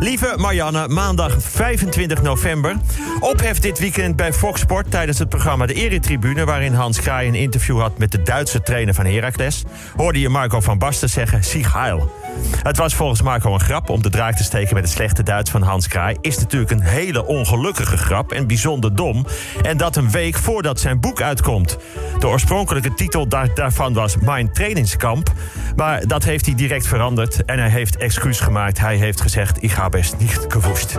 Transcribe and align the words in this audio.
Lieve 0.00 0.34
Marianne, 0.36 0.88
maandag 0.88 1.36
25 1.38 2.22
november. 2.22 2.76
Ophef 3.20 3.58
dit 3.58 3.78
weekend 3.78 4.16
bij 4.16 4.32
Fox 4.32 4.60
Sport 4.60 4.90
tijdens 4.90 5.18
het 5.18 5.28
programma 5.28 5.66
De 5.66 5.74
Eretribune... 5.74 6.44
waarin 6.44 6.72
Hans 6.72 7.00
Kraai 7.00 7.28
een 7.28 7.34
interview 7.34 7.80
had 7.80 7.98
met 7.98 8.12
de 8.12 8.22
Duitse 8.22 8.62
trainer 8.62 8.94
van 8.94 9.06
Heracles... 9.06 9.64
hoorde 9.96 10.20
je 10.20 10.28
Marco 10.28 10.60
van 10.60 10.78
Basten 10.78 11.10
zeggen, 11.10 11.44
Sieg 11.44 11.72
Heil. 11.72 12.19
Het 12.62 12.76
was 12.76 12.94
volgens 12.94 13.22
Marco 13.22 13.52
een 13.54 13.60
grap 13.60 13.90
om 13.90 14.02
de 14.02 14.10
draak 14.10 14.36
te 14.36 14.42
steken 14.42 14.74
met 14.74 14.82
het 14.82 14.92
slechte 14.92 15.22
Duits 15.22 15.50
van 15.50 15.62
Hans 15.62 15.88
Kraai. 15.88 16.16
Is 16.20 16.38
natuurlijk 16.38 16.70
een 16.70 16.80
hele 16.80 17.26
ongelukkige 17.26 17.96
grap 17.96 18.32
en 18.32 18.46
bijzonder 18.46 18.94
dom. 18.94 19.26
En 19.62 19.76
dat 19.76 19.96
een 19.96 20.10
week 20.10 20.36
voordat 20.36 20.80
zijn 20.80 21.00
boek 21.00 21.22
uitkomt. 21.22 21.78
De 22.18 22.26
oorspronkelijke 22.26 22.94
titel 22.94 23.28
daar, 23.28 23.54
daarvan 23.54 23.92
was 23.92 24.16
Mijn 24.16 24.52
Trainingskamp. 24.52 25.32
Maar 25.76 26.06
dat 26.06 26.24
heeft 26.24 26.46
hij 26.46 26.54
direct 26.54 26.86
veranderd 26.86 27.44
en 27.44 27.58
hij 27.58 27.70
heeft 27.70 27.96
excuus 27.96 28.40
gemaakt. 28.40 28.78
Hij 28.78 28.96
heeft 28.96 29.20
gezegd: 29.20 29.62
Ik 29.62 29.70
ga 29.70 29.88
best 29.88 30.18
niet 30.18 30.38
gewoest. 30.48 30.98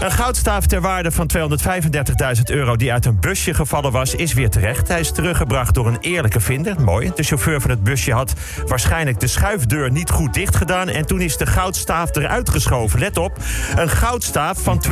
Een 0.00 0.10
goudstaaf 0.10 0.66
ter 0.66 0.80
waarde 0.80 1.10
van 1.10 1.30
235.000 1.36 2.42
euro 2.44 2.76
die 2.76 2.92
uit 2.92 3.06
een 3.06 3.20
busje 3.20 3.54
gevallen 3.54 3.92
was, 3.92 4.14
is 4.14 4.32
weer 4.32 4.50
terecht. 4.50 4.88
Hij 4.88 5.00
is 5.00 5.12
teruggebracht 5.12 5.74
door 5.74 5.86
een 5.86 5.98
eerlijke 6.00 6.40
vinder. 6.40 6.80
Mooi. 6.80 7.10
De 7.14 7.22
chauffeur 7.22 7.60
van 7.60 7.70
het 7.70 7.82
busje 7.82 8.12
had 8.12 8.32
waarschijnlijk 8.66 9.20
de 9.20 9.26
schuifdeur 9.26 9.90
niet 9.90 10.10
goed 10.10 10.21
dicht 10.30 10.56
gedaan. 10.56 10.88
En 10.88 11.06
toen 11.06 11.20
is 11.20 11.36
de 11.36 11.46
goudstaaf 11.46 12.16
eruit 12.16 12.50
geschoven. 12.50 12.98
Let 12.98 13.16
op, 13.16 13.38
een 13.76 13.88
goudstaaf 13.88 14.62
van 14.62 14.82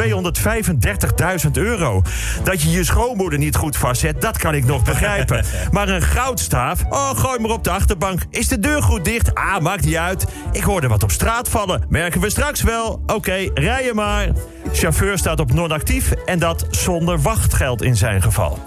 235.000 1.45 1.51
euro. 1.53 2.03
Dat 2.43 2.62
je 2.62 2.70
je 2.70 2.84
schoonmoeder 2.84 3.39
niet 3.39 3.56
goed 3.56 3.77
vastzet, 3.77 4.20
dat 4.20 4.39
kan 4.39 4.55
ik 4.55 4.65
nog 4.65 4.84
begrijpen. 4.84 5.45
Maar 5.70 5.89
een 5.89 6.03
goudstaaf, 6.03 6.84
oh, 6.89 7.11
gooi 7.11 7.39
maar 7.39 7.51
op 7.51 7.65
de 7.65 7.70
achterbank. 7.70 8.20
Is 8.30 8.48
de 8.48 8.59
deur 8.59 8.83
goed 8.83 9.05
dicht? 9.05 9.34
Ah, 9.34 9.61
maakt 9.61 9.84
niet 9.84 9.97
uit. 9.97 10.27
Ik 10.53 10.62
hoorde 10.62 10.89
wat 10.89 11.03
op 11.03 11.11
straat 11.11 11.48
vallen. 11.48 11.84
Merken 11.89 12.20
we 12.20 12.31
straks 12.31 12.62
wel. 12.62 13.03
Oké, 13.06 13.51
rijden 13.55 13.95
maar. 13.95 14.28
Chauffeur 14.73 15.19
staat 15.19 15.41
op 15.41 15.53
non-actief 15.53 16.11
en 16.11 16.39
dat 16.39 16.67
zonder 16.70 17.20
wachtgeld 17.20 17.83
in 17.83 17.97
zijn 17.97 18.23
geval. 18.23 18.58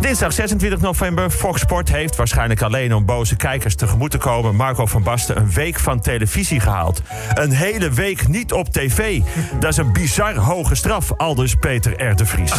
Dinsdag 0.00 0.32
26 0.32 0.80
november. 0.80 1.30
Fox 1.30 1.60
Sport 1.60 1.88
heeft 1.88 2.16
waarschijnlijk 2.16 2.62
alleen 2.62 2.94
om 2.94 3.04
boze 3.04 3.36
kijkers 3.36 3.74
tegemoet 3.74 4.10
te 4.10 4.18
komen... 4.18 4.54
Marco 4.56 4.86
van 4.86 5.02
Basten 5.02 5.36
een 5.36 5.50
week 5.50 5.78
van 5.78 6.00
televisie 6.00 6.60
gehaald. 6.60 7.02
Een 7.34 7.50
hele 7.50 7.90
week 7.90 8.28
niet 8.28 8.52
op 8.52 8.72
tv. 8.72 9.20
Dat 9.60 9.70
is 9.70 9.76
een 9.76 9.92
bizar 9.92 10.34
hoge 10.34 10.74
straf, 10.74 11.12
aldus 11.12 11.54
Peter 11.54 12.10
R. 12.10 12.16
de 12.16 12.26
Vries. 12.26 12.52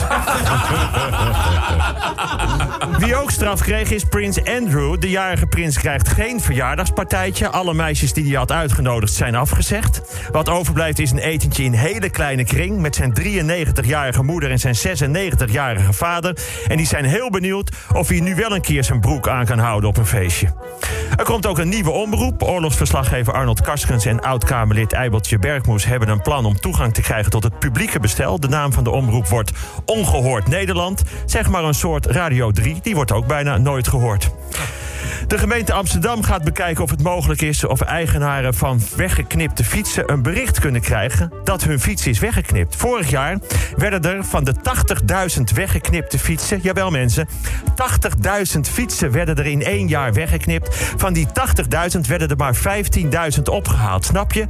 Wie 2.99 3.15
ook 3.15 3.31
straf 3.31 3.61
kreeg 3.61 3.91
is 3.91 4.03
Prins 4.03 4.43
Andrew. 4.43 4.99
De 4.99 5.09
jarige 5.09 5.45
prins 5.45 5.77
krijgt 5.77 6.07
geen 6.07 6.41
verjaardagspartijtje. 6.41 7.49
Alle 7.49 7.73
meisjes 7.73 8.13
die 8.13 8.25
hij 8.25 8.35
had 8.35 8.51
uitgenodigd 8.51 9.13
zijn 9.13 9.35
afgezegd. 9.35 10.01
Wat 10.31 10.49
overblijft 10.49 10.99
is 10.99 11.11
een 11.11 11.17
etentje 11.17 11.63
in 11.63 11.73
hele 11.73 12.09
kleine 12.09 12.43
kring... 12.43 12.79
met 12.79 12.95
zijn 12.95 13.13
93-jarige 13.21 14.23
moeder 14.23 14.51
en 14.51 14.59
zijn 14.59 14.75
96-jarige 14.75 15.93
vader. 15.93 16.37
En 16.67 16.77
die 16.77 16.85
zijn 16.85 17.05
heel 17.05 17.26
benieuwd 17.29 17.71
of 17.93 18.07
hij 18.07 18.19
nu 18.19 18.35
wel 18.35 18.55
een 18.55 18.61
keer 18.61 18.83
zijn 18.83 18.99
broek 18.99 19.27
aan 19.27 19.45
kan 19.45 19.59
houden 19.59 19.89
op 19.89 19.97
een 19.97 20.05
feestje. 20.05 20.53
Er 21.17 21.23
komt 21.23 21.45
ook 21.45 21.57
een 21.57 21.69
nieuwe 21.69 21.89
omroep. 21.89 22.43
Oorlogsverslaggever 22.43 23.33
Arnold 23.33 23.61
Karskens 23.61 24.05
en 24.05 24.21
oud-Kamerlid 24.21 24.93
Eibeltje 24.93 25.39
Bergmoes... 25.39 25.85
hebben 25.85 26.09
een 26.09 26.21
plan 26.21 26.45
om 26.45 26.59
toegang 26.59 26.93
te 26.93 27.01
krijgen 27.01 27.31
tot 27.31 27.43
het 27.43 27.59
publieke 27.59 27.99
bestel. 27.99 28.39
De 28.39 28.47
naam 28.47 28.73
van 28.73 28.83
de 28.83 28.89
omroep 28.89 29.27
wordt 29.27 29.51
Ongehoord 29.85 30.47
Nederland. 30.47 31.03
Zeg 31.25 31.49
maar 31.49 31.63
een 31.63 31.73
soort 31.73 32.05
Radio 32.05 32.51
3, 32.51 32.79
die 32.81 32.95
wordt 32.95 33.11
ook 33.11 33.27
bijna 33.27 33.57
nooit 33.57 33.87
gehoord. 33.87 34.29
De 35.27 35.37
gemeente 35.37 35.73
Amsterdam 35.73 36.23
gaat 36.23 36.43
bekijken 36.43 36.83
of 36.83 36.89
het 36.89 37.03
mogelijk 37.03 37.41
is 37.41 37.65
of 37.65 37.81
eigenaren 37.81 38.53
van 38.53 38.81
weggeknipte 38.95 39.63
fietsen 39.63 40.11
een 40.11 40.21
bericht 40.21 40.59
kunnen 40.59 40.81
krijgen 40.81 41.31
dat 41.43 41.63
hun 41.63 41.79
fiets 41.79 42.07
is 42.07 42.19
weggeknipt. 42.19 42.75
Vorig 42.75 43.09
jaar 43.09 43.37
werden 43.77 44.01
er 44.01 44.25
van 44.25 44.43
de 44.43 44.53
80.000 45.37 45.43
weggeknipte 45.55 46.19
fietsen, 46.19 46.59
jawel 46.61 46.91
mensen, 46.91 47.27
80.000 48.55 48.59
fietsen 48.61 49.11
werden 49.11 49.35
er 49.35 49.45
in 49.45 49.63
één 49.63 49.87
jaar 49.87 50.13
weggeknipt. 50.13 50.75
Van 50.97 51.13
die 51.13 51.27
80.000 51.95 51.99
werden 52.07 52.29
er 52.29 52.37
maar 52.37 52.55
15.000 53.35 53.41
opgehaald. 53.43 54.05
Snap 54.05 54.33
je? 54.33 54.45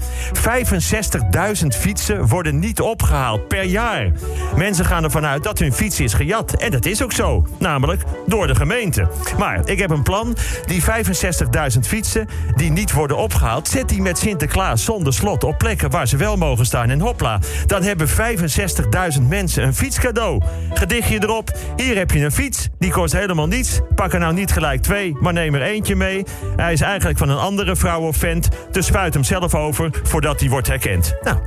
65.000 1.61 1.67
fietsen 1.67 2.27
worden 2.27 2.59
niet 2.59 2.81
opgehaald 2.81 3.47
per 3.47 3.63
jaar. 3.63 4.11
Mensen 4.55 4.85
gaan 4.85 5.03
ervan 5.03 5.25
uit 5.25 5.43
dat 5.43 5.59
hun 5.59 5.73
fiets 5.73 5.99
is 5.99 6.13
gejat. 6.13 6.53
En 6.53 6.72
dat 6.72 6.85
is 6.85 7.03
ook 7.03 7.11
zo. 7.11 7.47
Namelijk 7.59 8.03
door 8.25 8.47
de 8.47 8.55
gemeente. 8.55 9.07
Maar 9.38 9.61
ik 9.66 9.79
heb 9.79 9.89
een 9.89 10.03
plan. 10.03 10.36
Die 10.65 10.83
65.000 10.83 11.79
fietsen 11.81 12.27
die 12.55 12.71
niet 12.71 12.91
worden 12.91 13.17
opgehaald, 13.17 13.67
zet 13.67 13.89
die 13.89 14.01
met 14.01 14.17
Sinterklaas 14.17 14.83
zonder 14.83 15.13
slot 15.13 15.43
op 15.43 15.57
plekken 15.57 15.89
waar 15.89 16.07
ze 16.07 16.17
wel 16.17 16.35
mogen 16.35 16.65
staan. 16.65 16.89
En 16.89 16.99
hopla, 16.99 17.39
dan 17.65 17.83
hebben 17.83 18.07
65.000 18.07 19.21
mensen 19.27 19.63
een 19.63 19.75
fietscadeau. 19.75 20.41
Gedichtje 20.73 21.23
erop, 21.23 21.51
hier 21.75 21.97
heb 21.97 22.11
je 22.11 22.23
een 22.23 22.31
fiets, 22.31 22.67
die 22.79 22.91
kost 22.91 23.13
helemaal 23.13 23.47
niets. 23.47 23.79
Pak 23.95 24.13
er 24.13 24.19
nou 24.19 24.33
niet 24.33 24.51
gelijk 24.51 24.81
twee, 24.81 25.17
maar 25.19 25.33
neem 25.33 25.55
er 25.55 25.61
eentje 25.61 25.95
mee. 25.95 26.23
Hij 26.55 26.73
is 26.73 26.81
eigenlijk 26.81 27.17
van 27.17 27.29
een 27.29 27.37
andere 27.37 27.75
vrouw 27.75 28.01
of 28.01 28.17
vent, 28.17 28.49
dus 28.71 28.85
spuit 28.85 29.13
hem 29.13 29.23
zelf 29.23 29.55
over 29.55 29.89
voordat 30.03 30.39
hij 30.39 30.49
wordt 30.49 30.67
herkend. 30.67 31.15
Nou, 31.21 31.37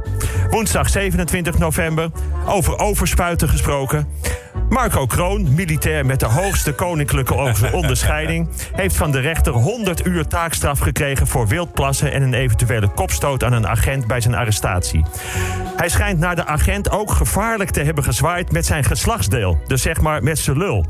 woensdag 0.51 0.89
27 0.89 1.59
november, 1.59 2.11
over 2.47 2.79
overspuiten 2.79 3.49
gesproken. 3.49 4.09
Marco 4.69 5.07
Kroon, 5.07 5.55
militair 5.55 6.07
met 6.07 6.21
de 6.21 6.27
hoogste 6.27 6.73
koninklijke 6.73 7.35
onderscheiding, 7.73 8.49
heeft 8.73 8.97
van 8.97 9.11
de 9.11 9.21
rechter 9.21 9.53
100 9.53 10.07
uur 10.07 10.27
taakstraf 10.27 10.79
gekregen 10.79 11.27
voor 11.27 11.49
wildplassen 11.49 12.13
en 12.13 12.23
een 12.23 12.35
eventuele 12.35 12.89
kopstoot 12.89 13.45
aan 13.45 13.53
een 13.53 13.67
agent 13.67 14.07
bij 14.07 14.21
zijn 14.21 14.35
arrestatie. 14.35 15.05
Hij 15.77 15.89
schijnt 15.89 16.19
naar 16.19 16.37
de 16.37 16.47
agent 16.47 16.91
ook 16.91 17.11
gevaarlijk 17.11 17.71
te 17.71 17.83
hebben 17.83 18.05
gezwaaid 18.05 18.53
met 18.53 18.67
zijn 18.67 18.85
geslachtsdeel, 18.85 19.59
dus 19.67 19.83
zeg 19.83 20.01
maar 20.01 20.23
met 20.23 20.39
zijn 20.39 20.59
lul. 20.59 20.87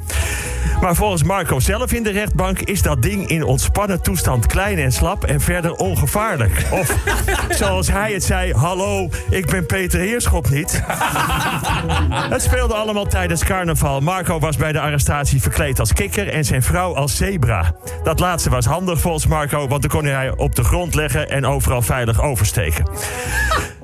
Maar 0.81 0.95
volgens 0.95 1.23
Marco 1.23 1.61
zelf 1.61 1.93
in 1.93 2.03
de 2.03 2.11
rechtbank 2.11 2.61
is 2.61 2.83
dat 2.83 3.03
ding 3.03 3.29
in 3.29 3.43
ontspannen 3.43 4.03
toestand 4.03 4.47
klein 4.47 4.79
en 4.79 4.93
slap 4.93 5.25
en 5.25 5.41
verder 5.41 5.75
ongevaarlijk. 5.75 6.67
Of 6.71 6.97
zoals 7.59 7.91
hij 7.91 8.13
het 8.13 8.25
zei: 8.25 8.53
Hallo, 8.53 9.09
ik 9.31 9.50
ben 9.51 9.67
Peter 9.67 10.01
Heerschop 10.01 10.51
niet. 10.51 10.83
Het 12.35 12.43
speelde 12.43 12.75
allemaal 12.75 13.07
tijdens 13.07 13.45
carnaval. 13.45 14.01
Marco 14.01 14.39
was 14.39 14.57
bij 14.57 14.73
de 14.73 14.81
arrestatie 14.81 15.41
verkleed 15.41 15.81
als 15.81 15.93
kikker 15.93 16.29
en 16.29 16.45
zijn 16.45 16.63
vrouw 16.63 16.95
als 16.95 17.17
zebra. 17.17 17.75
Dat 18.03 18.19
laatste 18.19 18.51
was 18.51 18.65
handig 18.65 19.01
volgens 19.01 19.27
Marco, 19.27 19.69
want 19.69 19.83
dan 19.83 19.91
kon 19.91 20.05
hij 20.05 20.37
op 20.37 20.55
de 20.55 20.65
grond 20.65 20.95
leggen 20.95 21.31
en 21.31 21.47
overal 21.47 21.83
veilig 21.83 22.23
oversteken. 22.23 22.85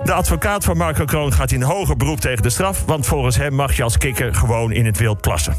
De 0.06 0.12
advocaat 0.12 0.65
van 0.65 0.77
Marco 0.77 1.05
Kroon 1.05 1.33
gaat 1.33 1.53
in 1.53 1.62
hoger 1.62 1.97
beroep 1.97 2.21
tegen 2.21 2.43
de 2.43 2.50
straf, 2.50 2.84
want 2.84 3.06
volgens 3.06 3.37
hem 3.37 3.55
mag 3.55 3.77
je 3.77 3.83
als 3.83 3.99
kikker 3.99 4.34
gewoon 4.34 4.72
in 4.72 4.87
het 4.87 4.99
wild 4.99 5.21
plassen. 5.21 5.55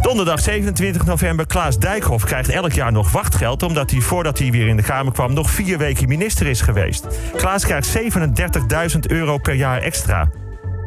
Donderdag 0.00 0.40
27 0.40 1.04
november, 1.04 1.46
Klaas 1.46 1.78
Dijkhoff 1.78 2.24
krijgt 2.24 2.48
elk 2.48 2.72
jaar 2.72 2.92
nog 2.92 3.12
wachtgeld... 3.12 3.62
omdat 3.62 3.90
hij 3.90 4.00
voordat 4.00 4.38
hij 4.38 4.50
weer 4.50 4.68
in 4.68 4.76
de 4.76 4.82
Kamer 4.82 5.12
kwam 5.12 5.32
nog 5.32 5.50
vier 5.50 5.78
weken 5.78 6.08
minister 6.08 6.46
is 6.46 6.60
geweest. 6.60 7.06
Klaas 7.36 7.64
krijgt 7.64 7.98
37.000 7.98 8.98
euro 9.06 9.38
per 9.38 9.54
jaar 9.54 9.82
extra. 9.82 10.30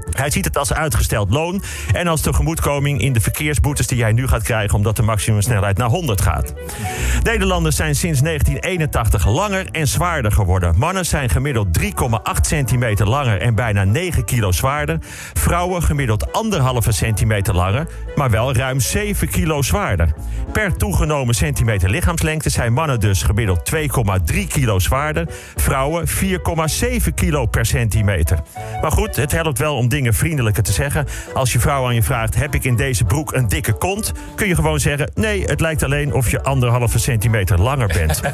Hij 0.09 0.29
ziet 0.29 0.45
het 0.45 0.57
als 0.57 0.73
uitgesteld 0.73 1.29
loon 1.29 1.63
en 1.93 2.07
als 2.07 2.21
tegemoetkoming 2.21 3.01
in 3.01 3.13
de 3.13 3.21
verkeersboetes 3.21 3.87
die 3.87 3.97
jij 3.97 4.11
nu 4.11 4.27
gaat 4.27 4.43
krijgen 4.43 4.77
omdat 4.77 4.95
de 4.95 5.01
maximumsnelheid 5.01 5.77
naar 5.77 5.89
100 5.89 6.21
gaat. 6.21 6.53
Nederlanders 7.23 7.75
zijn 7.75 7.95
sinds 7.95 8.21
1981 8.21 9.27
langer 9.27 9.67
en 9.71 9.87
zwaarder 9.87 10.31
geworden. 10.31 10.77
Mannen 10.77 11.05
zijn 11.05 11.29
gemiddeld 11.29 11.79
3,8 11.79 11.85
centimeter 12.41 13.07
langer 13.07 13.41
en 13.41 13.55
bijna 13.55 13.83
9 13.83 14.25
kilo 14.25 14.51
zwaarder. 14.51 14.97
Vrouwen 15.33 15.83
gemiddeld 15.83 16.25
1,5 16.25 16.87
centimeter 16.87 17.55
langer, 17.55 17.87
maar 18.15 18.29
wel 18.29 18.53
ruim 18.53 18.79
7 18.79 19.29
kilo 19.29 19.61
zwaarder. 19.61 20.13
Per 20.51 20.77
toegenomen 20.77 21.35
centimeter 21.35 21.89
lichaamslengte 21.89 22.49
zijn 22.49 22.73
mannen 22.73 22.99
dus 22.99 23.23
gemiddeld 23.23 23.71
2,3 24.33 24.47
kilo 24.47 24.79
zwaarder. 24.79 25.27
Vrouwen 25.55 26.07
4,7 26.07 27.13
kilo 27.15 27.45
per 27.45 27.65
centimeter. 27.65 28.39
Maar 28.81 28.91
goed, 28.91 29.15
het 29.15 29.31
helpt 29.31 29.59
wel 29.59 29.75
om 29.75 29.89
dingen 29.91 30.13
vriendelijker 30.13 30.63
te 30.63 30.71
zeggen. 30.71 31.05
Als 31.33 31.53
je 31.53 31.59
vrouw 31.59 31.85
aan 31.85 31.95
je 31.95 32.03
vraagt: 32.03 32.35
heb 32.35 32.55
ik 32.55 32.63
in 32.63 32.75
deze 32.75 33.03
broek 33.03 33.33
een 33.33 33.47
dikke 33.47 33.73
kont? 33.73 34.11
Kun 34.35 34.47
je 34.47 34.55
gewoon 34.55 34.79
zeggen: 34.79 35.11
nee, 35.15 35.43
het 35.43 35.59
lijkt 35.59 35.83
alleen 35.83 36.13
of 36.13 36.31
je 36.31 36.43
anderhalve 36.43 36.99
centimeter 36.99 37.61
langer 37.61 37.87
bent. 37.87 38.21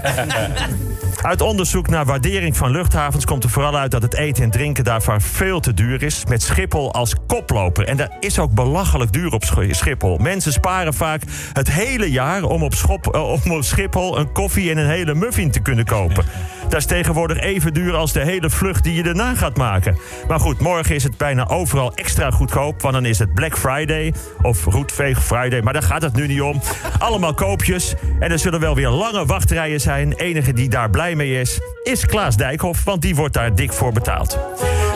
Uit 1.21 1.41
onderzoek 1.41 1.89
naar 1.89 2.05
waardering 2.05 2.57
van 2.57 2.71
luchthavens 2.71 3.25
komt 3.25 3.43
er 3.43 3.49
vooral 3.49 3.77
uit 3.77 3.91
dat 3.91 4.01
het 4.01 4.15
eten 4.15 4.43
en 4.43 4.51
drinken 4.51 4.83
daarvan 4.83 5.21
veel 5.21 5.59
te 5.59 5.73
duur 5.73 6.03
is. 6.03 6.25
Met 6.25 6.43
Schiphol 6.43 6.93
als 6.93 7.15
koploper. 7.27 7.85
En 7.87 7.97
dat 7.97 8.09
is 8.19 8.39
ook 8.39 8.51
belachelijk 8.51 9.11
duur 9.11 9.31
op 9.33 9.43
Schiphol. 9.71 10.17
Mensen 10.17 10.53
sparen 10.53 10.93
vaak 10.93 11.21
het 11.53 11.71
hele 11.71 12.11
jaar 12.11 12.43
om 12.43 12.63
op, 12.63 12.73
Schop, 12.73 13.15
om 13.15 13.51
op 13.51 13.63
Schiphol 13.63 14.19
een 14.19 14.31
koffie 14.31 14.71
en 14.71 14.77
een 14.77 14.89
hele 14.89 15.15
muffin 15.15 15.51
te 15.51 15.59
kunnen 15.59 15.85
kopen. 15.85 16.25
Dat 16.69 16.79
is 16.79 16.85
tegenwoordig 16.85 17.39
even 17.39 17.73
duur 17.73 17.95
als 17.95 18.13
de 18.13 18.23
hele 18.23 18.49
vlucht 18.49 18.83
die 18.83 18.93
je 18.93 19.03
erna 19.03 19.35
gaat 19.35 19.57
maken. 19.57 19.97
Maar 20.27 20.39
goed, 20.39 20.59
morgen 20.59 20.95
is 20.95 21.03
het 21.03 21.17
bijna 21.17 21.47
overal 21.47 21.93
extra 21.95 22.31
goedkoop. 22.31 22.81
Want 22.81 22.93
dan 22.93 23.05
is 23.05 23.19
het 23.19 23.33
Black 23.33 23.57
Friday 23.57 24.13
of 24.41 24.65
Roetveeg 24.65 25.23
Friday. 25.23 25.61
Maar 25.61 25.73
daar 25.73 25.83
gaat 25.83 26.01
het 26.01 26.15
nu 26.15 26.27
niet 26.27 26.41
om. 26.41 26.61
Allemaal 26.99 27.33
koopjes. 27.33 27.93
En 28.19 28.31
er 28.31 28.39
zullen 28.39 28.59
wel 28.59 28.75
weer 28.75 28.89
lange 28.89 29.25
wachtrijen 29.25 29.81
zijn. 29.81 30.13
Enige 30.13 30.53
die 30.53 30.69
daar 30.69 30.89
blij 30.89 31.15
mee 31.15 31.39
is, 31.39 31.59
is 31.83 32.05
Klaas 32.05 32.37
Dijkhoff. 32.37 32.83
Want 32.83 33.01
die 33.01 33.15
wordt 33.15 33.33
daar 33.33 33.55
dik 33.55 33.73
voor 33.73 33.91
betaald. 33.91 34.39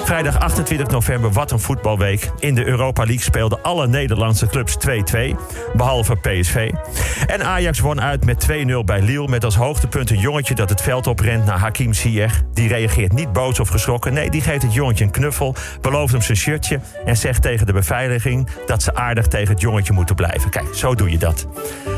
Vrijdag 0.03 0.39
28 0.39 0.87
november, 0.87 1.31
wat 1.31 1.51
een 1.51 1.59
voetbalweek. 1.59 2.31
In 2.39 2.55
de 2.55 2.65
Europa 2.65 3.03
League 3.03 3.23
speelden 3.23 3.61
alle 3.61 3.87
Nederlandse 3.87 4.47
clubs 4.47 4.77
2-2. 4.87 5.35
Behalve 5.73 6.15
PSV. 6.15 6.71
En 7.27 7.43
Ajax 7.45 7.79
won 7.79 8.01
uit 8.01 8.25
met 8.25 8.47
2-0 8.51 8.53
bij 8.85 9.01
Lille. 9.01 9.27
Met 9.27 9.43
als 9.43 9.55
hoogtepunt 9.55 10.09
een 10.09 10.19
jongetje 10.19 10.55
dat 10.55 10.69
het 10.69 10.81
veld 10.81 11.07
oprent 11.07 11.45
naar 11.45 11.57
Hakim 11.57 11.93
Ziyech. 11.93 12.41
Die 12.53 12.67
reageert 12.67 13.13
niet 13.13 13.33
boos 13.33 13.59
of 13.59 13.69
geschrokken. 13.69 14.13
Nee, 14.13 14.29
die 14.29 14.41
geeft 14.41 14.61
het 14.61 14.73
jongetje 14.73 15.03
een 15.03 15.11
knuffel. 15.11 15.55
Belooft 15.81 16.11
hem 16.11 16.21
zijn 16.21 16.37
shirtje. 16.37 16.79
En 17.05 17.17
zegt 17.17 17.41
tegen 17.41 17.65
de 17.65 17.73
beveiliging 17.73 18.47
dat 18.65 18.83
ze 18.83 18.95
aardig 18.95 19.27
tegen 19.27 19.53
het 19.53 19.61
jongetje 19.61 19.93
moeten 19.93 20.15
blijven. 20.15 20.49
Kijk, 20.49 20.75
zo 20.75 20.95
doe 20.95 21.11
je 21.11 21.17
dat. 21.17 21.47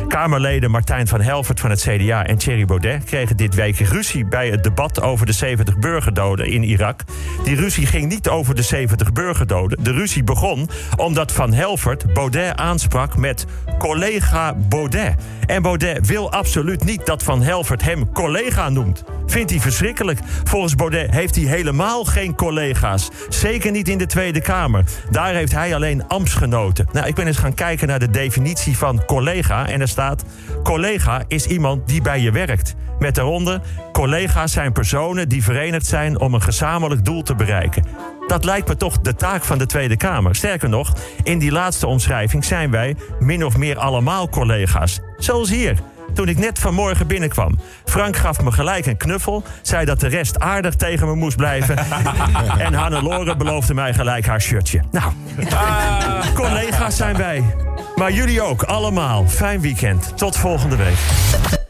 Kamerleden 0.08 0.72
Martijn 0.72 1.08
van 1.08 1.22
Helvert 1.22 1.60
van 1.60 1.70
het 1.70 1.82
CDA 1.82 2.26
en 2.26 2.38
Thierry 2.38 2.66
Baudet 2.66 3.04
kregen 3.04 3.38
dit 3.38 3.56
week 3.56 3.78
ruzie 3.78 4.26
bij 4.26 4.50
het 4.50 4.64
debat 4.64 5.02
over 5.02 5.26
de 5.26 5.32
70 5.32 5.80
burgerdoden 5.80 6.48
in 6.48 6.64
Irak. 6.64 7.02
Die 7.44 7.56
ruzie 7.56 7.86
ging 7.86 8.10
niet 8.10 8.30
over 8.30 8.56
de 8.56 8.62
70 8.62 9.12
burgerdoden. 9.12 9.84
De 9.84 9.92
ruzie 9.92 10.24
begon 10.24 10.70
omdat 10.96 11.32
Van 11.32 11.54
Helvert 11.54 12.14
Baudet 12.14 12.56
aansprak 12.56 13.18
met 13.18 13.46
collega 13.78 14.54
Baudet. 14.54 15.16
En 15.46 15.62
Baudet 15.62 16.08
wil 16.08 16.32
absoluut 16.32 16.84
niet 16.84 17.06
dat 17.06 17.24
Van 17.24 17.42
Helvert 17.42 17.82
hem 17.82 18.12
collega 18.12 18.70
noemt. 18.70 19.04
Vindt 19.26 19.52
hij 19.52 19.60
verschrikkelijk. 19.60 20.20
Volgens 20.44 20.76
Baudet 20.76 21.12
heeft 21.12 21.36
hij 21.36 21.44
helemaal 21.44 22.04
geen 22.04 22.36
collega's. 22.36 23.10
Zeker 23.30 23.72
niet 23.72 23.88
in 23.88 23.98
de 23.98 24.06
Tweede 24.06 24.42
Kamer. 24.42 24.84
Daar 25.10 25.34
heeft 25.34 25.52
hij 25.52 25.76
alleen 25.76 26.08
ambtsgenoten. 26.08 26.88
Nou, 26.92 27.08
ik 27.08 27.16
ben 27.16 27.28
eens 27.28 27.38
gaan 27.38 27.54
kijken 27.54 27.88
naar 27.88 28.00
de 28.00 28.10
definitie 28.10 28.78
van 28.78 29.06
collega. 29.06 29.68
En 29.68 29.82
er 29.82 29.88
staat: 29.94 30.24
collega 30.64 31.24
is 31.28 31.46
iemand 31.46 31.88
die 31.88 32.02
bij 32.02 32.20
je 32.20 32.32
werkt. 32.32 32.76
Met 33.00 33.16
daaronder: 33.16 33.62
collega's 33.92 34.52
zijn 34.52 34.72
personen 34.72 35.30
die 35.30 35.44
verenigd 35.44 35.86
zijn 35.86 36.20
om 36.20 36.34
een 36.34 36.42
gezamenlijk 36.42 37.06
doel 37.06 37.22
te 37.22 37.36
bereiken. 37.36 37.86
Dat 38.28 38.44
lijkt 38.44 38.68
me 38.68 38.76
toch 38.76 39.00
de 39.02 39.16
taak 39.16 39.44
van 39.44 39.58
de 39.58 39.66
Tweede 39.66 39.98
Kamer. 39.98 40.36
Sterker 40.36 40.70
nog, 40.70 40.94
in 41.24 41.40
die 41.40 41.52
laatste 41.52 41.88
omschrijving 41.88 42.46
zijn 42.46 42.72
wij 42.72 42.96
min 43.20 43.46
of 43.46 43.58
meer 43.58 43.78
allemaal 43.78 44.30
collega's. 44.30 45.00
Zoals 45.18 45.50
hier 45.50 45.78
toen 46.14 46.28
ik 46.28 46.38
net 46.38 46.60
vanmorgen 46.60 47.08
binnenkwam. 47.08 47.60
Frank 47.86 48.16
gaf 48.16 48.42
me 48.42 48.52
gelijk 48.52 48.86
een 48.86 48.98
knuffel, 48.98 49.44
zei 49.62 49.86
dat 49.86 50.00
de 50.00 50.08
rest 50.08 50.40
aardig 50.40 50.76
tegen 50.76 51.08
me 51.08 51.16
moest 51.16 51.38
blijven. 51.38 51.78
en 52.66 52.74
Hannelore 52.74 53.36
beloofde 53.36 53.74
mij 53.74 53.94
gelijk 53.94 54.26
haar 54.26 54.42
shirtje. 54.42 54.82
Nou, 54.92 55.12
collega's 56.36 56.96
zijn 56.96 57.18
wij. 57.18 57.44
Maar 58.04 58.14
jullie 58.14 58.42
ook, 58.42 58.64
allemaal. 58.64 59.28
Fijn 59.28 59.62
weekend. 59.62 60.18
Tot 60.18 60.38
volgende 60.38 60.76
week. 60.76 61.63